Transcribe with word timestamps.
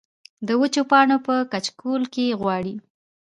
د 0.47 0.49
وچو 0.61 0.83
پاڼو 0.89 1.17
پۀ 1.25 1.35
کچکول 1.51 2.03
کې 2.13 2.37
غواړي 2.41 2.75